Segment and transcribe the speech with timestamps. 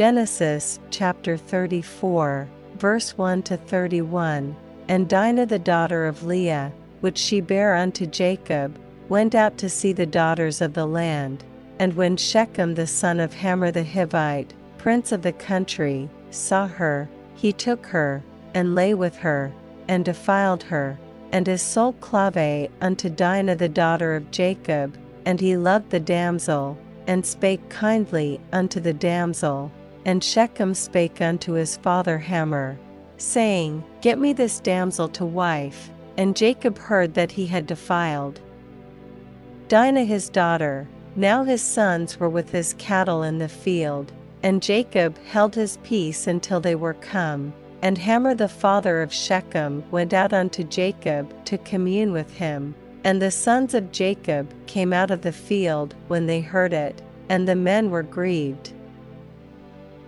[0.00, 2.48] Genesis chapter 34,
[2.78, 4.56] verse 1 to 31.
[4.88, 8.78] And Dinah the daughter of Leah, which she bare unto Jacob,
[9.10, 11.44] went out to see the daughters of the land.
[11.78, 17.06] And when Shechem the son of Hamor the Hivite, prince of the country, saw her,
[17.34, 18.22] he took her,
[18.54, 19.52] and lay with her,
[19.86, 20.98] and defiled her,
[21.30, 24.96] and his soul clave unto Dinah the daughter of Jacob,
[25.26, 29.70] and he loved the damsel, and spake kindly unto the damsel.
[30.04, 32.78] And Shechem spake unto his father Hamor,
[33.18, 35.90] saying, Get me this damsel to wife.
[36.16, 38.40] And Jacob heard that he had defiled
[39.68, 40.88] Dinah his daughter.
[41.14, 46.26] Now his sons were with his cattle in the field, and Jacob held his peace
[46.26, 47.52] until they were come.
[47.80, 52.74] And Hamor the father of Shechem went out unto Jacob to commune with him.
[53.04, 57.46] And the sons of Jacob came out of the field when they heard it, and
[57.46, 58.72] the men were grieved.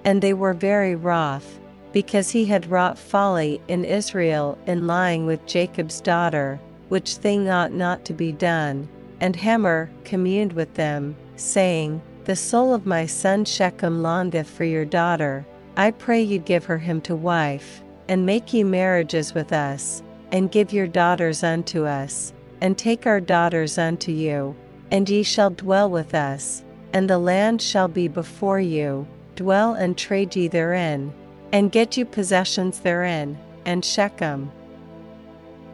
[0.05, 1.58] And they were very wroth,
[1.92, 6.58] because he had wrought folly in Israel in lying with Jacob's daughter,
[6.89, 8.89] which thing ought not to be done.
[9.20, 14.84] And Hamor communed with them, saying, The soul of my son Shechem longeth for your
[14.84, 15.47] daughter.
[15.77, 20.50] I pray you give her him to wife, and make ye marriages with us, and
[20.50, 24.56] give your daughters unto us, and take our daughters unto you,
[24.91, 29.97] and ye shall dwell with us, and the land shall be before you, dwell and
[29.97, 31.12] trade ye therein,
[31.52, 34.50] and get you possessions therein, and Shechem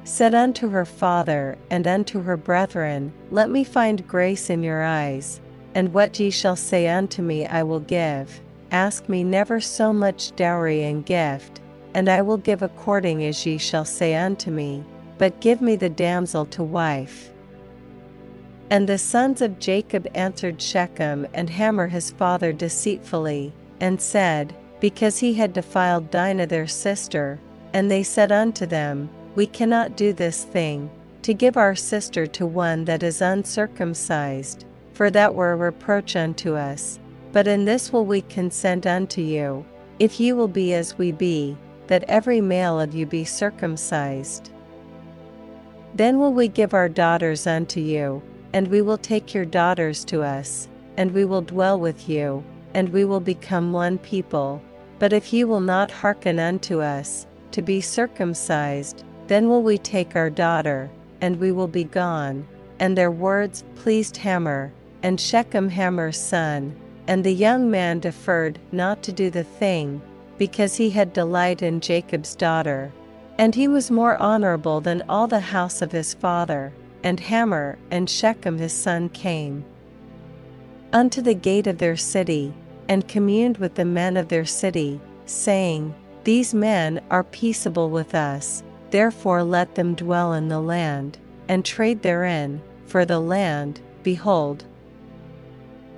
[0.09, 5.41] said unto her father and unto her brethren, Let me find grace in your eyes,
[5.75, 8.41] and what ye shall say unto me I will give.
[8.71, 11.61] Ask me never so much dowry and gift,
[11.95, 14.83] and I will give according as ye shall say unto me,
[15.19, 17.31] but give me the damsel to wife.
[18.71, 25.19] And the sons of Jacob answered Shechem and Hamor his father deceitfully, and said, Because
[25.19, 27.39] he had defiled Dinah their sister,
[27.73, 30.91] and they said unto them, We cannot do this thing,
[31.23, 36.55] to give our sister to one that is uncircumcised, for that were a reproach unto
[36.55, 36.99] us.
[37.33, 39.65] But in this will we consent unto you,
[39.99, 44.51] if ye will be as we be, that every male of you be circumcised.
[45.95, 50.23] Then will we give our daughters unto you, and we will take your daughters to
[50.23, 52.43] us, and we will dwell with you,
[52.75, 54.63] and we will become one people.
[54.99, 60.17] But if ye will not hearken unto us, to be circumcised, then will we take
[60.17, 62.47] our daughter, and we will be gone.
[62.81, 64.73] And their words pleased Hamor,
[65.03, 66.75] and Shechem Hamor's son,
[67.07, 70.01] and the young man deferred not to do the thing,
[70.37, 72.93] because he had delight in Jacob's daughter.
[73.39, 76.73] And he was more honorable than all the house of his father.
[77.03, 79.65] And Hamor and Shechem his son came
[80.93, 82.53] unto the gate of their city,
[82.89, 85.95] and communed with the men of their city, saying,
[86.25, 92.03] These men are peaceable with us, therefore let them dwell in the land, and trade
[92.03, 94.65] therein, for the land, behold,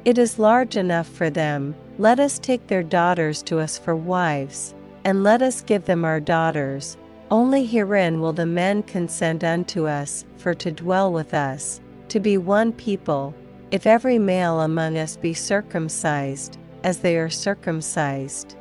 [0.05, 4.75] it is large enough for them, let us take their daughters to us for wives,
[5.05, 6.97] and let us give them our daughters.
[7.31, 12.37] Only herein will the men consent unto us for to dwell with us, to be
[12.37, 13.35] one people,
[13.71, 18.57] if every male among us be circumcised, as they are circumcised.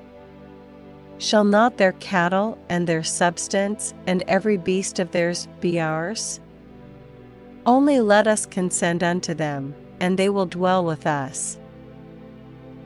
[1.17, 6.39] Shall not their cattle and their substance and every beast of theirs be ours?
[7.65, 11.57] Only let us consent unto them, and they will dwell with us.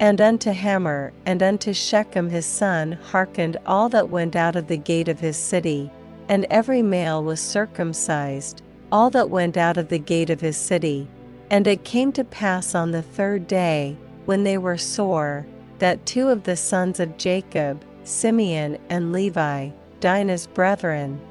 [0.03, 4.75] And unto Hamor and unto Shechem his son hearkened all that went out of the
[4.75, 5.89] gate of his city,
[6.27, 11.07] and every male was circumcised, all that went out of the gate of his city.
[11.49, 15.45] And it came to pass on the third day, when they were sore,
[15.79, 19.69] that two of the sons of Jacob, Simeon and Levi,
[20.01, 21.21] Dinah's brethren,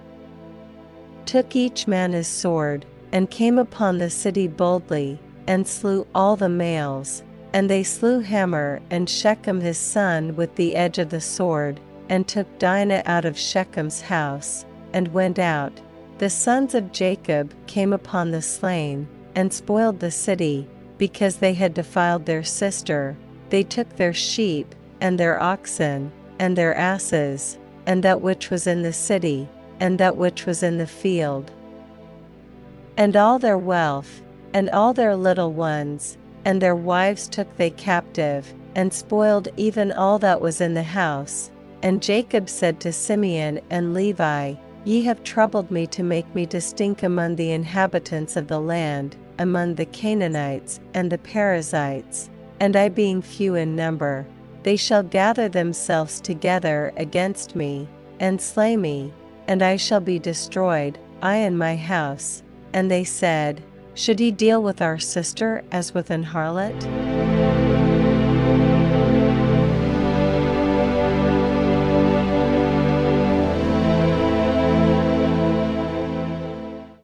[1.27, 6.49] took each man his sword, and came upon the city boldly, and slew all the
[6.49, 7.23] males.
[7.53, 12.27] And they slew Hamor and Shechem his son with the edge of the sword, and
[12.27, 15.81] took Dinah out of Shechem's house, and went out.
[16.19, 20.69] The sons of Jacob came upon the slain, and spoiled the city,
[20.99, 23.17] because they had defiled their sister.
[23.51, 28.83] They took their sheep, and their oxen, and their asses, and that which was in
[28.83, 29.49] the city,
[29.81, 31.51] and that which was in the field,
[32.97, 34.23] and all their wealth,
[34.55, 40.19] and all their little ones, and their wives took they captive, and spoiled even all
[40.19, 41.51] that was in the house.
[41.83, 44.55] And Jacob said to Simeon and Levi,
[44.85, 49.75] Ye have troubled me to make me distinct among the inhabitants of the land, among
[49.75, 52.31] the Canaanites and the Perizzites,
[52.61, 54.27] and I being few in number,
[54.63, 57.89] they shall gather themselves together against me,
[58.21, 59.13] and slay me,
[59.49, 62.43] and I shall be destroyed, I and my house.
[62.73, 63.63] And they said,
[63.95, 66.81] should he deal with our sister as with an harlot?